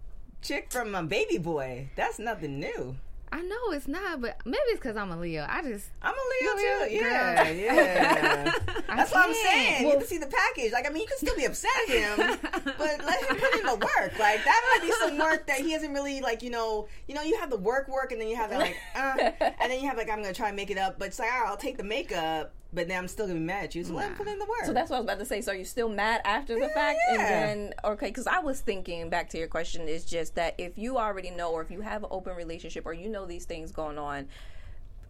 [0.42, 1.90] chick from um, Baby Boy.
[1.96, 2.96] That's nothing new.
[3.32, 5.46] I know it's not, but maybe it's because I'm a Leo.
[5.48, 6.94] I just I'm a Leo You too.
[6.96, 7.02] Leo?
[7.02, 7.54] Yeah, Girl.
[7.54, 8.52] yeah.
[8.88, 9.84] That's what I'm saying.
[9.84, 10.72] you have to see the package.
[10.72, 13.66] Like, I mean, you can still be upset at him, but let him put in
[13.66, 14.18] the work.
[14.18, 16.42] Like, that might be some work that he hasn't really like.
[16.42, 18.76] You know, you know, you have the work, work, and then you have that like,
[18.96, 21.20] uh, and then you have like, I'm gonna try and make it up, but it's
[21.20, 22.52] like, oh, I'll take the makeup.
[22.72, 23.84] But now I'm still gonna be mad at you.
[23.84, 24.64] So let him put in the work.
[24.64, 25.40] So that's what I was about to say.
[25.40, 26.98] So are you still mad after the fact?
[27.10, 30.78] And then, okay, because I was thinking back to your question is just that if
[30.78, 33.72] you already know or if you have an open relationship or you know these things
[33.72, 34.28] going on,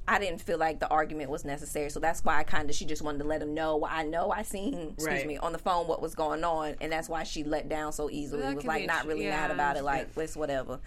[0.09, 1.91] I didn't feel like the argument was necessary.
[1.91, 3.87] So that's why I kind of, she just wanted to let him know.
[3.89, 5.27] I know I seen, excuse Right.
[5.27, 6.75] me, on the phone what was going on.
[6.81, 8.43] And that's why she let down so easily.
[8.43, 9.85] That was like be not tr- really mad about it.
[9.85, 10.81] Like, it's whatever.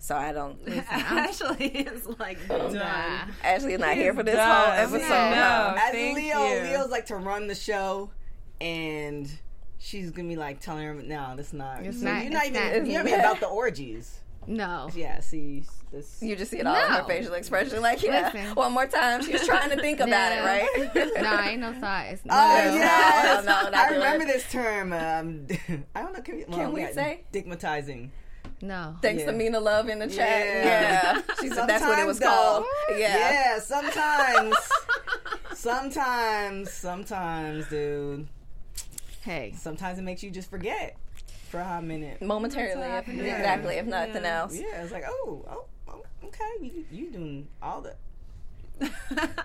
[0.00, 0.56] So I don't.
[0.90, 3.32] Ashley is like done.
[3.42, 4.64] Ashley's not here for this done.
[4.70, 5.00] whole episode.
[5.08, 5.70] Yeah.
[5.70, 5.76] huh?
[5.86, 6.60] As Thank Leo, you.
[6.62, 8.10] Leo's like to run the show,
[8.60, 9.30] and
[9.78, 11.82] she's gonna be like telling her, "No, that's not.
[11.84, 12.62] It's so not- You're not it's even.
[12.82, 12.86] not.
[12.90, 14.20] You're not even about the orgies.
[14.46, 14.88] No.
[14.94, 15.20] Yeah.
[15.20, 16.22] See, this.
[16.22, 17.82] You just see it all in her facial expression.
[17.82, 18.54] Like, yeah, Listen.
[18.54, 19.22] one more time.
[19.22, 20.94] She was trying to think about it, right?
[21.20, 22.06] no, ain't no thought.
[22.06, 22.74] It's Oh no.
[22.74, 24.92] yes, no, no, I remember this term.
[24.94, 25.46] Um,
[25.94, 26.22] I don't know.
[26.22, 27.24] Can, well, Can we yeah, say?
[27.30, 28.10] stigmatizing?
[28.60, 28.96] No.
[29.00, 29.30] Thanks Yeah.
[29.30, 30.46] to Mina Love in the chat.
[30.46, 30.64] Yeah.
[30.64, 31.22] Yeah.
[31.40, 32.64] She said that's what it was Sometimes, called.
[32.96, 33.16] Yeah.
[33.16, 34.56] Yeah, sometimes,
[35.54, 38.26] sometimes, sometimes, dude.
[39.22, 39.54] Hey.
[39.56, 40.96] Sometimes it makes you just forget
[41.50, 42.20] for a hot minute.
[42.20, 43.20] Momentarily, if, happening.
[43.26, 44.40] exactly, if nothing Yeah.
[44.40, 44.54] else.
[44.56, 47.94] Yeah, it's like, oh, oh, oh okay, you, you doing all the.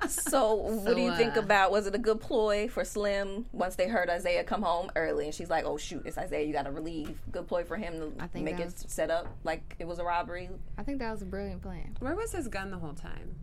[0.08, 1.72] So, what do you So, think uh, about?
[1.72, 5.34] Was it a good ploy for Slim once they heard Isaiah come home early, and
[5.34, 6.46] she's like, "Oh shoot, it's Isaiah.
[6.46, 9.10] You got to relieve." Good ploy for him to I think make it was- set
[9.10, 10.50] up like it was a robbery.
[10.78, 11.96] I think that was a brilliant plan.
[12.00, 13.36] Where was his gun the whole time?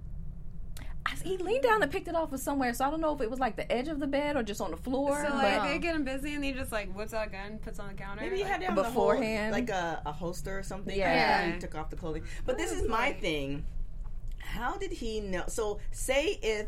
[1.06, 3.22] I, he leaned down and picked it off of somewhere, so I don't know if
[3.22, 5.16] it was like the edge of the bed or just on the floor.
[5.26, 7.58] So like but they get him busy and he just like whips out a gun,
[7.58, 8.20] puts on the counter.
[8.22, 9.54] Maybe you like, had it on beforehand.
[9.54, 10.96] the whole, like a, a holster or something.
[10.96, 11.40] Yeah.
[11.40, 12.24] and you took off the clothing.
[12.44, 13.64] But this is my thing.
[14.50, 15.44] How did he know?
[15.48, 16.66] So, say if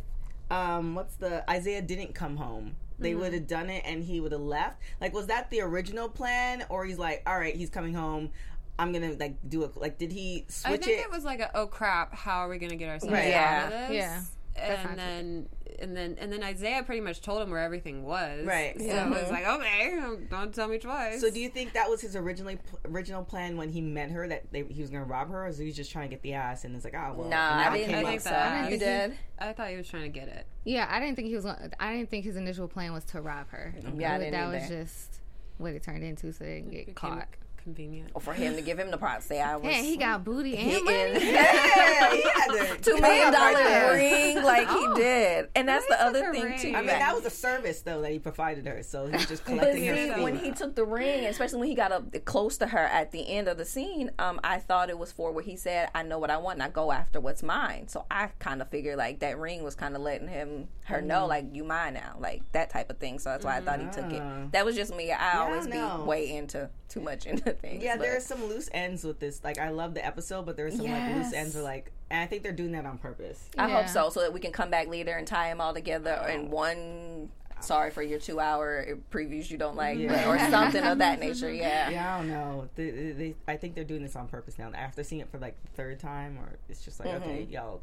[0.51, 4.33] um, what's the Isaiah didn't come home, they would have done it, and he would
[4.33, 4.81] have left.
[5.01, 8.31] Like, was that the original plan, or he's like, all right, he's coming home.
[8.79, 9.77] I'm gonna like do it.
[9.77, 11.05] Like, did he I switch think it?
[11.07, 13.35] it was like a oh crap, how are we gonna get ourselves Right.
[13.35, 13.89] out of Yeah.
[13.89, 14.31] this?
[14.57, 14.63] Yeah.
[14.65, 15.49] And not then
[15.81, 18.45] and then and then Isaiah pretty much told him where everything was.
[18.47, 18.79] Right.
[18.79, 19.99] So it was like, okay,
[20.31, 21.21] don't tell me twice.
[21.21, 24.53] so, do you think that was his originally original plan when he met her that
[24.53, 26.65] they, he was gonna rob her, or was he just trying to get the ass
[26.65, 28.31] and it's like, oh well, Nah, I didn't came I think think so.
[28.31, 29.19] that- You did?
[29.39, 30.47] I thought he was trying to get it.
[30.65, 31.45] Yeah, I didn't think he was.
[31.47, 33.75] I didn't think his initial plan was to rob her.
[33.97, 35.21] Yeah, I That- didn't That was just
[35.59, 37.29] what it turned into, so they didn't get Became caught.
[37.63, 38.11] Convenient.
[38.15, 39.27] Or for him to give him the props.
[39.27, 39.65] Say I was.
[39.65, 41.33] Man, he got booty and money.
[41.33, 44.95] Yeah, he had to two come right ring like he Oh.
[44.97, 46.59] did, and that's the other thing ring?
[46.59, 46.69] too.
[46.69, 49.27] I mean, that- that was a service though that he provided her, so he was
[49.27, 50.21] just But collecting her see, fee.
[50.23, 53.29] when he took the ring, especially when he got up close to her at the
[53.29, 56.19] end of the scene, um, I thought it was for what he said, "I know
[56.19, 59.21] what I want, and I go after what's mine." So I kind of figured like
[59.21, 61.07] that ring was kind of letting him her Mm-hmm.
[61.07, 63.19] know, like you mine now, like that type of thing.
[63.19, 64.43] So that's why I thought he took Ah.
[64.45, 64.53] it.
[64.53, 65.11] That was just me.
[65.13, 67.83] I always be way into too much into things.
[67.83, 69.43] yeah, but- there are some loose ends with this.
[69.43, 71.57] Like, I love the episode, but there are some like loose ends.
[71.57, 73.49] are like, and I think they're doing that on purpose.
[73.57, 73.77] I Yeah.
[73.83, 76.51] hope so, so that we can come back later and tie them all together in
[76.51, 77.31] one.
[77.61, 81.53] Sorry for your two-hour previews you don't like, but, or something of that nature.
[81.53, 81.91] Yeah.
[81.91, 82.69] Yeah, I don't know.
[82.75, 84.73] They, they, they- I think they're doing this on purpose now.
[84.75, 87.23] After seeing it for like the third time, or it's just like, Mm-hmm.
[87.23, 87.81] okay, y'all,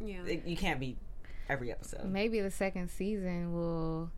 [0.00, 0.22] Yeah.
[0.26, 0.96] it, you can't be
[1.48, 2.04] every episode.
[2.04, 4.10] Maybe the second season will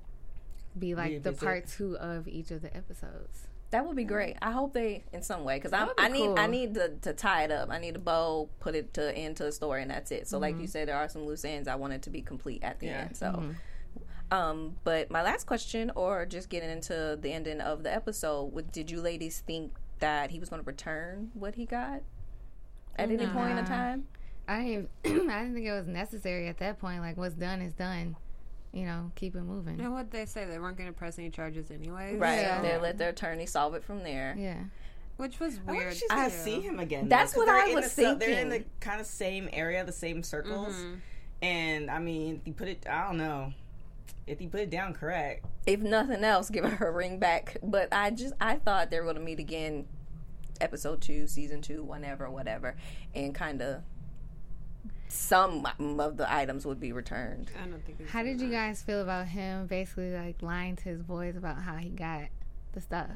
[0.78, 3.48] be like the part two of each of the episodes.
[3.70, 4.36] That would be great.
[4.40, 6.38] I hope they in some way because I I need cool.
[6.38, 7.68] I need to, to tie it up.
[7.70, 10.26] I need a bow, put it to end to the story, and that's it.
[10.26, 11.68] So like you said, there are some loose ends.
[11.68, 13.00] I want it to be complete at the Yeah.
[13.02, 13.16] end.
[13.16, 13.42] So.
[14.30, 18.70] Um, but my last question, or just getting into the ending of the episode, would,
[18.72, 22.02] did you ladies think that he was going to return what he got
[22.96, 24.06] at any point in time?
[24.46, 24.90] I didn't.
[25.30, 27.00] I didn't think it was necessary at that point.
[27.00, 28.16] Like what's done is done.
[28.72, 29.80] You know, keep it moving.
[29.80, 32.16] And what they say they weren't going to press any charges anyway.
[32.16, 32.40] Right.
[32.42, 32.60] Yeah.
[32.62, 34.34] They let their attorney solve it from there.
[34.38, 34.58] Yeah.
[35.16, 35.92] Which was I weird.
[35.94, 37.08] if she's see him again.
[37.08, 39.06] That's though, 'cause what they're I in was the, so- They're in the kind of
[39.06, 40.94] same area, the same circles, Mm-hmm.
[41.42, 42.86] and I mean, you put it.
[42.88, 43.52] I don't know
[44.26, 45.44] if you put it down correct.
[45.66, 47.56] if nothing else, give her her ring back.
[47.62, 49.86] But I just I thought they were going to meet again,
[50.60, 52.76] episode two, season two, whenever, whatever,
[53.14, 53.82] and kind of
[55.08, 55.66] some
[55.98, 57.50] of the items would be returned.
[57.62, 58.00] I don't think.
[58.00, 61.62] it How did you guys feel about him basically like lying to his boys about
[61.62, 62.28] how he got
[62.72, 63.08] the stuff?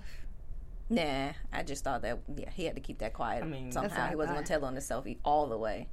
[0.88, 3.42] Nah, I just thought that yeah he had to keep that quiet.
[3.42, 5.88] I mean, somehow he wasn't gonna tell on the selfie all the way.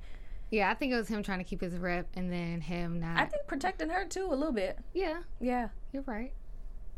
[0.52, 3.20] Yeah, I think it was him trying to keep his rep and then him not.
[3.20, 4.80] I think protecting her too a little bit.
[4.94, 6.34] yeah, Yeah, you're right.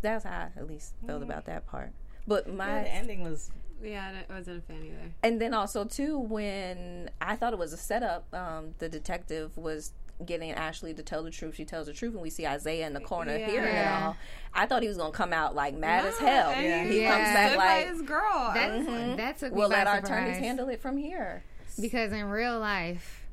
[0.02, 1.92] that's how I at least felt about that part.
[2.28, 3.52] But Yeah, my the ending was.
[3.84, 5.12] Yeah, I don't- I wasn't a fan either.
[5.24, 9.92] and then also too when i thought it was a setup um, the detective was
[10.26, 12.94] getting ashley to tell the truth she tells the truth and we see isaiah in
[12.94, 13.50] the corner Yeah.
[13.50, 14.16] hearing it all
[14.54, 17.10] i thought he was gonna come out like mad as hell and he Yeah.
[17.12, 18.52] comes back stood by like his girl.
[18.54, 20.20] That, I- that took me we'll let our surprise.
[20.22, 21.44] attorneys handle it from here
[21.80, 23.26] because in real life,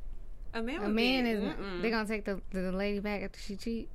[0.54, 0.82] a man.
[0.82, 1.82] a man be, is mm-mm.
[1.82, 3.90] they're gonna take the the lady back after she cheat.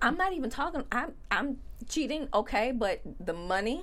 [0.00, 0.84] I'm not even talking.
[0.92, 1.58] I'm I'm
[1.88, 3.82] cheating, okay, but the money,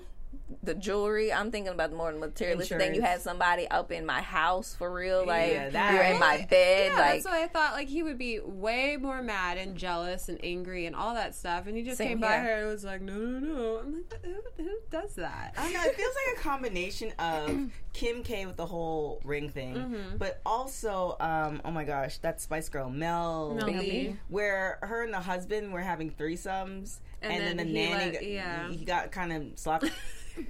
[0.64, 1.32] the jewelry.
[1.34, 2.96] I'm thinking about the more than materialistic thing.
[2.96, 6.46] You had somebody up in my house for real, like Yeah, that- you're in my
[6.50, 9.76] bed, Yeah, like that's why I thought like he would be way more mad and
[9.78, 12.68] jealous and angry and all that stuff, and he just Same came by her and
[12.68, 15.54] was like, "No, no, no." I'm like, who, who does that?
[15.58, 15.82] I know.
[15.84, 20.18] It feels like a combination of Kim K with the whole ring thing, Mm-hmm.
[20.18, 24.16] but also, um, oh my gosh, that Spice Girl Mel, Mel B, B.
[24.30, 28.14] where her and the husband were having threesomes, and, And then, then the nanny, let-
[28.14, 28.70] got- yeah.
[28.70, 29.90] he got kind of sloppy.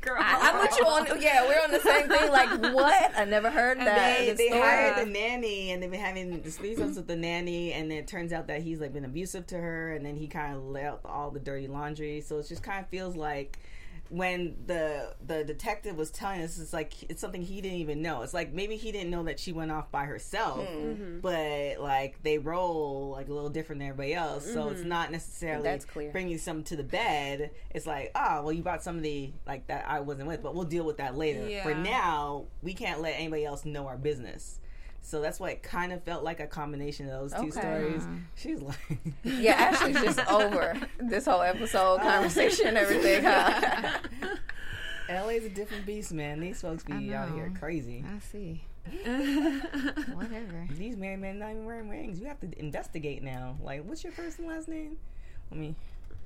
[0.02, 1.22] Girl, I, I'm with you on.
[1.22, 2.32] Yeah, we're on the same thing.
[2.32, 3.12] Like what?
[3.18, 4.20] I never heard that.
[4.20, 7.90] they the they hired the nanny and they've been having threesomes with the nanny and
[7.90, 10.56] then it turns out that he's like been abusive to her and then he kind
[10.56, 13.60] of let out all the dirty laundry so it just kind of feels like
[14.10, 18.22] when the the detective was telling us it's like it's something he didn't even know.
[18.22, 20.78] It's like maybe he didn't know that she went off by herself hmm.
[20.78, 21.20] Mm-hmm.
[21.20, 24.46] but like they roll like a little different than everybody else.
[24.52, 24.90] So it's mm-hmm.
[24.90, 26.12] not necessarily That's clear.
[26.12, 27.52] bringing something to the bed.
[27.72, 30.84] It's like oh well you brought somebody like that i wasn't with but we'll deal
[30.84, 31.62] with that later.
[31.64, 34.60] For now we can't let anybody else know our business
[35.08, 37.52] so that's why it kind of felt like a combination of those two Okay.
[37.62, 38.04] stories
[38.36, 38.76] she's like
[39.24, 43.24] Yeah, Ashley's just over this whole episode, conversation, everything.
[43.24, 43.98] Huh?
[45.10, 48.62] la's a different beast man these folks be out here crazy I see.
[50.14, 50.68] Whatever.
[50.78, 54.14] these married men not even wearing rings you have to investigate now like what's your
[54.14, 54.98] first and last name
[55.52, 55.76] i mean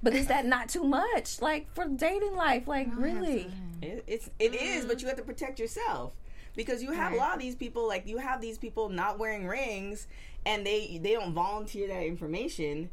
[0.03, 1.41] But is that not too much?
[1.41, 2.67] Like for dating life?
[2.67, 3.51] Like really?
[3.83, 6.15] It, it's it is, but you have to protect yourself
[6.55, 7.87] because you have a lot of these people.
[7.87, 10.07] Like you have these people not wearing rings,
[10.45, 12.89] and they they don't volunteer that information,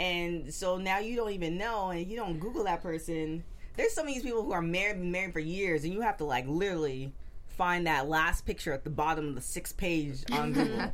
[0.00, 3.44] and so now you don't even know, and you don't Google that person.
[3.76, 6.16] There's some of these people who are married been married for years, and you have
[6.18, 7.12] to like literally
[7.48, 10.92] find that last picture at the bottom of the sixth page on Google.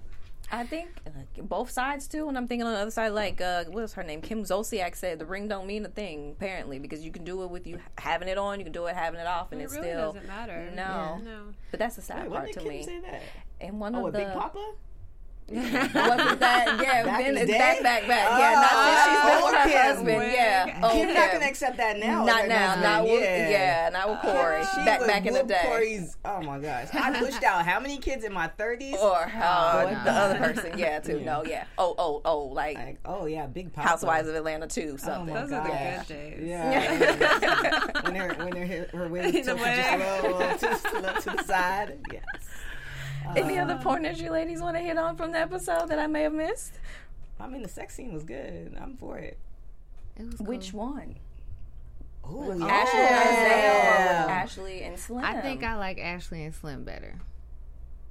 [0.55, 3.65] I think uh, both sides too, and I'm thinking on the other side, like uh,
[3.65, 4.21] what is her name?
[4.21, 7.51] Kim Zolciak said the ring don't mean a thing apparently because you can do it
[7.51, 9.73] with you having it on, you can do it having it off, and it it's
[9.75, 10.71] really still doesn't matter.
[10.77, 11.41] No, no.
[11.71, 12.83] but that's the sad Wait, part did to Kim me.
[12.83, 13.23] say that?
[13.63, 14.73] And one Oh, of a the Big Papa?
[15.49, 17.59] Wasn't that yeah, Back been, in the day?
[17.59, 19.83] back back back yeah, not since she's been with her Oh, Kim.
[19.83, 20.81] husband, yeah.
[20.83, 22.25] Oh, Kim's not gonna accept that now.
[22.25, 22.83] Not now, husband.
[22.83, 23.51] not with yeah.
[23.51, 24.63] yeah, not with Corey.
[24.75, 25.61] She back would back in the day.
[25.65, 26.89] Corey's, oh my gosh.
[26.95, 28.95] I pushed out how many kids in my 30s?
[28.95, 31.21] Or uh, Oh, the other person, yeah, too.
[31.21, 31.65] No, yeah.
[31.77, 33.89] Oh, oh, oh, like, Like, oh yeah, big papa.
[33.89, 35.35] Housewives of Atlanta too, Oh something.
[35.35, 36.09] my Those are the gosh.
[36.09, 36.41] good days.
[36.49, 38.01] Yeah.
[38.03, 40.01] when they're when they're her, her wig The just wig.
[40.01, 41.99] a little to, to, to the side.
[42.13, 42.23] Yes.
[43.37, 46.23] Any other pointers you ladies want to hit on from the episode that I may
[46.23, 46.73] have missed?
[47.41, 48.77] I mean, the sex scene was good.
[48.81, 49.39] I'm for it.
[50.17, 50.81] It was Which cool.
[50.93, 51.17] one?
[52.31, 55.25] Ooh, Ashley and Isaiah or with Ashley and Slim?
[55.25, 57.19] I think I like Ashley and Slim better.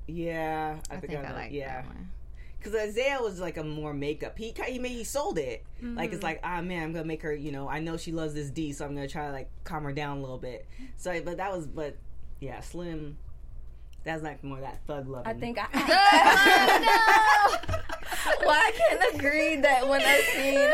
[0.08, 1.82] Yeah, I, I think, think I, I like yeah.
[1.82, 2.10] that one.
[2.58, 4.38] Because Isaiah was like a more makeup.
[4.38, 5.64] He he made he sold it.
[5.82, 6.14] Like Mm-hmm.
[6.16, 7.34] it's like ah man, I'm gonna make her.
[7.34, 9.84] You know, I know she loves this D, so I'm gonna try to like calm
[9.84, 10.68] her down a little bit.
[10.98, 11.96] So, but that was but
[12.40, 13.18] yeah, Slim.
[14.04, 15.28] That's like more that thug love.
[15.28, 15.68] I think I.
[18.46, 20.70] well, I can agree that when I seen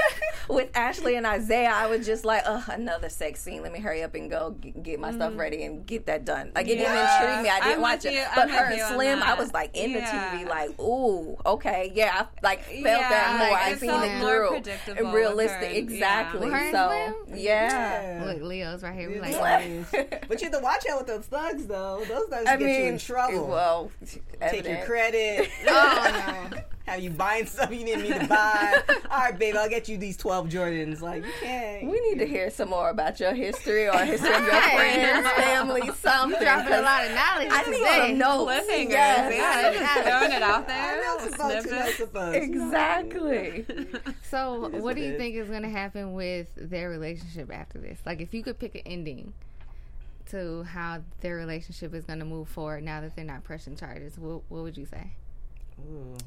[0.56, 3.62] with Ashley and Isaiah, I was just like, "Ugh, another sex scene.
[3.62, 5.38] Let me hurry up and go g- get my stuff mm.
[5.38, 6.94] ready and get that done." Like it Yeah.
[6.94, 7.50] didn't intrigue me.
[7.50, 8.14] I didn't I'm watch it.
[8.14, 8.24] you.
[8.36, 12.26] But I'm her and Slim, I was like in the TV, like, "Ooh, okay, yeah."
[12.28, 13.50] I like felt Yeah, that more.
[13.52, 15.70] like, I seen felt it more through and realistic.
[15.72, 15.76] her.
[15.78, 16.40] Exactly.
[16.42, 17.40] With her and So Slim?
[17.40, 18.24] yeah.
[18.26, 19.10] Look, Leo's right here.
[19.12, 19.92] We like,
[20.28, 22.04] but you have to watch out with those thugs, though.
[22.08, 23.48] Those thugs I get mean, you in trouble.
[23.48, 24.78] Well, Take evident.
[24.78, 25.50] your credit.
[25.68, 26.60] oh no.
[26.88, 28.82] Have you buying stuff you didn't need to buy?
[29.12, 31.02] All right, babe, I'll get you these twelve Jordans.
[31.02, 31.86] Like you can't.
[31.86, 35.82] We need to hear some more about your history or history of your friends, family,
[36.00, 36.40] something.
[36.42, 38.08] dropping a lot of knowledge I need today.
[38.10, 38.52] some notes.
[38.52, 38.90] Cliffhangers.
[38.90, 39.34] Yes.
[39.36, 41.04] Yeah, just throwing it out I there.
[41.04, 42.46] know supposed to know Snippets.
[42.46, 43.66] Exactly.
[44.30, 48.00] So, what what do you think is going to happen with their relationship after this?
[48.06, 49.34] Like, if you could pick an ending
[50.32, 54.18] to how their relationship is going to move forward now that they're not pressing charges,
[54.18, 55.12] what, what would you say?
[55.90, 56.18] Ooh.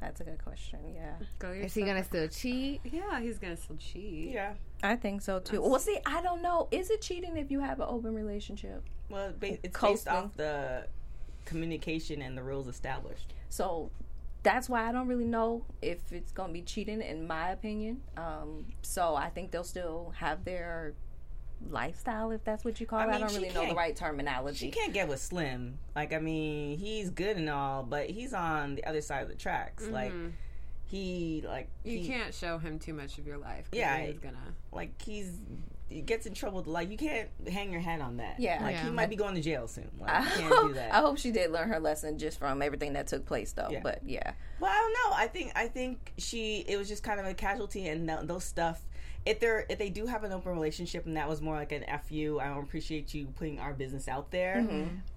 [0.00, 0.78] That's a good question.
[0.94, 2.80] Yeah, Go Is he going to still cheat?
[2.84, 4.30] Yeah, he's gonna still cheat.
[4.30, 4.52] Yeah.
[4.82, 5.60] I think so too.
[5.60, 6.68] Well, see, I don't know.
[6.70, 8.84] Is it cheating if you have an open relationship?
[9.08, 10.12] Well, ba- it's based Coasting.
[10.12, 10.86] off the
[11.46, 13.32] communication and the rules established.
[13.48, 13.90] So
[14.44, 18.02] that's why I don't really know if it's going to be cheating, in my opinion.
[18.16, 20.94] Um, so I think they'll still have their
[21.70, 23.08] lifestyle, if that's what you call I it.
[23.08, 24.66] I mean, don't really know the right terminology.
[24.66, 25.78] She can't get with Slim.
[25.96, 29.34] Like, I mean, he's good and all, but he's on the other side of the
[29.34, 29.84] tracks.
[29.84, 29.92] Mm-hmm.
[29.94, 30.12] Like,
[30.86, 33.66] he like You he, can't show him too much of your life.
[33.72, 34.54] Yeah, he's gonna.
[34.72, 35.32] like he's
[35.90, 36.62] he gets in trouble.
[36.66, 38.38] Like, you can't hang your hat on that.
[38.38, 38.62] Yeah.
[38.62, 38.84] like Yeah.
[38.84, 39.90] he might be going to jail soon.
[39.98, 40.92] Like, I can't hope, do that.
[40.92, 43.68] I hope she did learn her lesson just from everything that took place, though.
[43.70, 43.80] Yeah.
[43.82, 45.16] But yeah, Well, I don't know.
[45.16, 48.44] I think I think she it was just kind of a casualty, and th- those
[48.44, 48.82] stuff.
[49.26, 51.84] If they're if they do have an open relationship and that was more like an
[52.08, 54.66] fu, I don't appreciate you putting our business out there.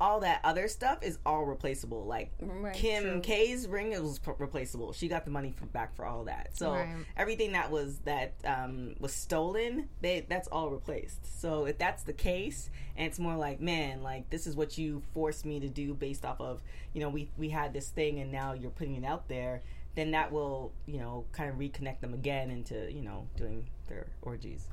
[0.01, 2.05] All that other stuff is all replaceable.
[2.05, 3.19] Like Right, Kim true.
[3.21, 4.91] K's ring it was p- replaceable.
[4.91, 6.57] She got the money from back for all that.
[6.57, 6.89] So Right.
[7.15, 11.39] everything that was that um, was stolen, they that's all replaced.
[11.39, 15.01] So if that's the case, and it's more like, man, like this is what you
[15.13, 16.61] forced me to do based off of,
[16.93, 19.61] you know, we we had this thing and now you're putting it out there,
[19.95, 24.07] then that will, you know, kind of reconnect them again into, you know, doing their
[24.21, 24.65] orgies.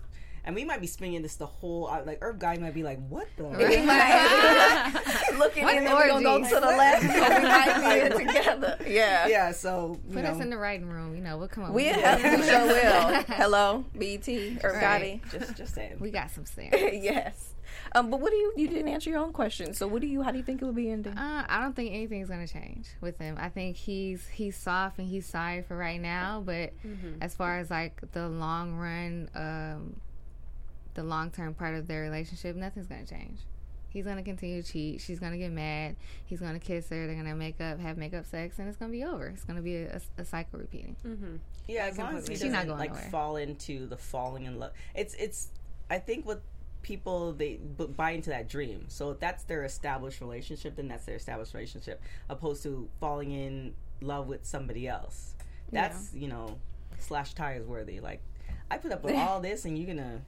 [0.45, 2.99] And we might be spinning this the whole uh, like Herb guy might be like,
[3.09, 3.45] what the?
[3.45, 4.93] We might-
[5.39, 8.79] looking What in and we're gonna go to the left we might be together.
[8.87, 9.27] Yeah.
[9.27, 9.53] yeah.
[9.53, 11.15] So you Put know, us in the writing room.
[11.15, 11.73] You know, we'll come up.
[11.73, 12.41] We with have something.
[12.41, 13.23] we sure will.
[13.37, 14.29] Hello, BET
[14.65, 15.21] or Right.
[15.23, 15.31] Gotti.
[15.31, 15.97] just just saying.
[16.01, 16.75] We got some sense.
[16.95, 17.55] yes.
[17.95, 18.53] Um, but what do you?
[18.57, 19.75] You didn't answer your own question.
[19.75, 20.23] So what do you?
[20.23, 21.17] How do you think it will be ending?
[21.17, 23.37] Uh, I don't think anything's gonna change with him.
[23.41, 26.43] I think he's he's soft and he's sorry for right now.
[26.45, 26.73] But
[27.21, 30.01] as far as like the long run, um,
[30.95, 33.41] the long term part of their relationship, nothing's gonna change.
[33.91, 35.01] He's gonna continue to cheat.
[35.01, 35.97] She's gonna get mad.
[36.27, 37.07] He's gonna kiss her.
[37.07, 39.29] They're gonna make up, have makeup sex, and it's gonna be over.
[39.29, 40.95] It's gonna be a, a, a cycle repeating.
[41.67, 43.09] Yeah, as long as he doesn't not going like nowhere.
[43.11, 44.73] fall into the falling in love.
[44.95, 45.49] It's it's.
[45.91, 46.43] I think what
[46.83, 48.85] people they b- buy into that dream.
[48.89, 53.75] So if that's their established relationship, then that's their established relationship, opposed to falling in
[54.01, 55.35] love with somebody else.
[55.73, 56.59] That's you know,
[56.99, 58.01] slash tires worthy.
[58.01, 58.23] Like
[58.71, 60.23] I put up with all this, and you're gonna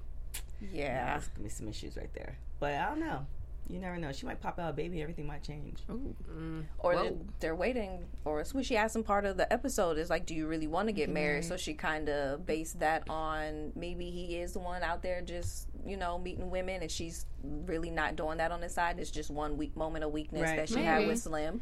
[0.73, 1.13] Yeah.
[1.15, 2.37] there's gonna be some issues right there.
[2.59, 3.27] But I don't know.
[3.71, 4.11] You never know.
[4.13, 5.01] She might pop out a baby.
[5.01, 5.79] Everything might change.
[5.89, 6.65] Mm.
[6.79, 8.07] Or they're, they're waiting.
[8.25, 10.67] Or it's what she asked in part of the episode is like, do you really
[10.67, 11.45] want to get married?
[11.45, 15.69] So she kind of based that on maybe he is the one out there just
[15.87, 18.99] you know meeting women, and she's really not doing that on the side.
[18.99, 20.57] It's just one weak moment of weakness Right.
[20.57, 21.61] that she had with Slim.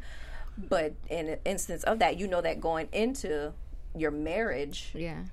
[0.57, 3.53] But in an instance of that, you know that going into
[3.95, 5.23] your marriage, Yeah.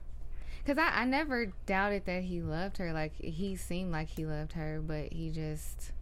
[0.67, 2.93] Cause I, I never doubted that he loved her.
[2.93, 5.93] Like he seemed like he loved her, but he just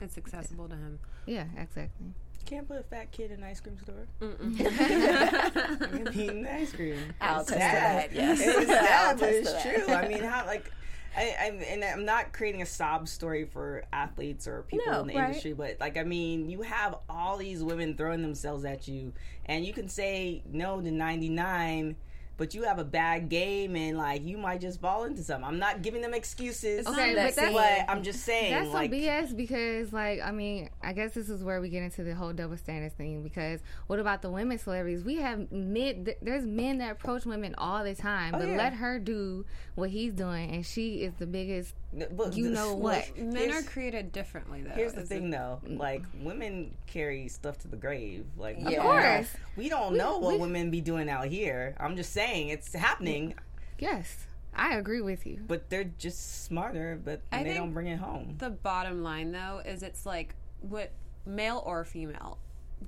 [0.00, 0.98] It's accessible to him.
[1.26, 2.06] yeah, exactly.
[2.44, 4.06] Can't put a fat kid in an ice cream store.
[4.20, 4.56] Mm-mm.
[6.16, 6.98] eating ice cream.
[7.20, 8.10] I'll It's test sad.
[8.10, 8.14] that.
[8.14, 9.84] Yes, It's I'll sad, but test it's that.
[9.86, 9.94] true.
[9.94, 10.70] I mean, how like.
[11.18, 15.06] I, I'm, and I'm not creating a sob story for athletes or people No, in
[15.06, 15.28] the right.
[15.28, 19.14] industry, but like I mean, you have all these women throwing themselves at you,
[19.46, 21.96] and you can say no to 99,
[22.36, 25.46] but you have a bad game, and like you might just fall into something.
[25.46, 27.52] I'm not giving them excuses, Okay, but but that's-
[27.86, 31.28] but I'm just saying, That's like, some BS because, like, I mean, I guess this
[31.30, 33.22] is where we get into the whole double standards thing.
[33.22, 35.04] Because what about the women celebrities?
[35.04, 36.08] We have men.
[36.22, 38.58] There's men that approach women all the time, oh, but Oh, yeah.
[38.58, 39.44] let her do
[39.74, 41.74] what he's doing, and she is the biggest.
[42.12, 43.18] But you know look, what.
[43.18, 44.70] Men are created differently, though.
[44.70, 45.60] Here's the It's thing, a- though.
[45.66, 45.78] Mm.
[45.78, 48.26] Like women carry stuff to the grave.
[48.36, 49.02] Like we Of don't course.
[49.34, 51.74] know- we don't know what women be doing out here.
[51.80, 53.34] I'm just saying it's happening,
[53.78, 55.40] Yes, I agree with you.
[55.46, 57.00] but they're just smarter.
[57.02, 58.36] But I they don't bring it home.
[58.38, 60.92] The bottom line, though, is it's like what
[61.24, 62.38] male or female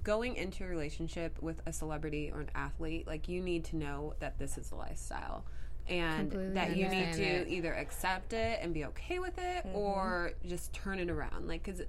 [0.05, 4.13] going into a relationship with a celebrity or an athlete, like you need to know
[4.21, 5.45] that this is a lifestyle.
[5.89, 7.49] And Completely that you need to that.
[7.49, 9.77] either accept it and be okay with it mm-hmm.
[9.77, 11.49] or just turn it around.
[11.49, 11.83] Like, because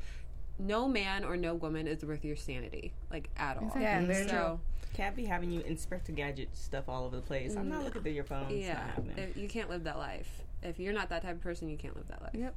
[0.57, 3.71] no man or no woman is worth your sanity, like, at all.
[3.79, 4.59] Yeah, very so,
[4.93, 7.55] Can't be having you inspect Inspector Gadget stuff all over the place.
[7.55, 7.85] I'm not mm-hmm.
[7.85, 8.43] looking through your phone.
[8.49, 9.33] It's not yeah, happening.
[9.35, 10.43] you can't live that life.
[10.63, 12.31] If you're not that type of person, you can't live that life.
[12.33, 12.55] Yep.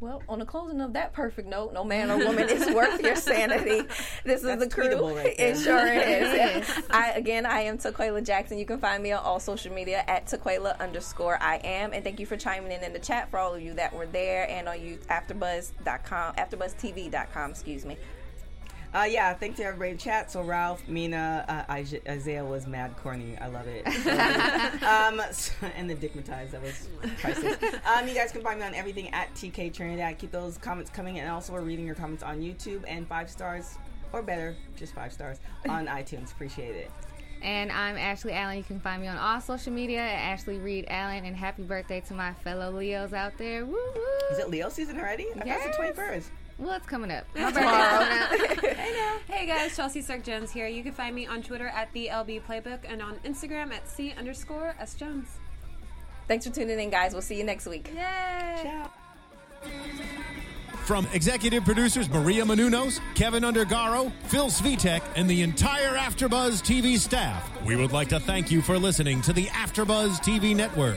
[0.00, 3.16] Well, on the closing of that perfect note, no man or woman is worth your
[3.30, 3.88] sanity.
[4.24, 5.14] This is That's the crew.
[5.16, 6.82] right it sure is.
[6.90, 8.58] I again, I am Taquela Jackson.
[8.58, 11.92] You can find me on all social media at Taquela underscore I am.
[11.92, 14.06] And thank you for chiming in in the chat for all of you that were
[14.06, 17.50] there and on you AfterBuzz.com, AfterBuzzTV.com.
[17.50, 17.96] Excuse me.
[18.94, 20.30] Uh, yeah, thanks to everybody in chat.
[20.30, 21.72] So Ralph, Mina, uh,
[22.08, 23.36] Isaiah- was mad corny.
[23.40, 23.84] I love it.
[24.84, 27.56] um, so- and the dickmatized, that was priceless.
[27.84, 30.18] Um, you guys can find me on everything at TK Trinidad.
[30.18, 33.76] Keep those comments coming, and also we're reading your comments on YouTube and five stars
[34.12, 36.30] or better, just five stars on iTunes.
[36.30, 36.90] Appreciate it.
[37.42, 38.56] And I'm Ashley Allen.
[38.56, 41.24] You can find me on all social media at Ashley Reed Allen.
[41.26, 43.66] And happy birthday to my fellow Leos out there.
[43.66, 44.02] Woo woo.
[44.30, 45.26] Is it Leo season already?
[45.34, 45.66] I thought Yes.
[45.66, 46.24] it's the 21st.
[46.58, 47.24] Well, it's coming up.
[47.34, 49.20] My birthday's coming up.
[49.26, 50.68] Hey guys, Chelsea Stark Jones here.
[50.68, 54.14] You can find me on Twitter at the LB Playbook and on Instagram at C
[54.16, 55.28] underscore S Jones.
[56.28, 57.12] Thanks for tuning in, guys.
[57.12, 57.90] We'll see you next week.
[57.94, 58.60] Yay!
[58.62, 58.90] Ciao.
[60.84, 67.50] From executive producers Maria Menounos, Keven Undergaro, Phil Svitek, and the entire AfterBuzz TV staff,
[67.64, 70.96] we would like to thank you for listening to the AfterBuzz TV network.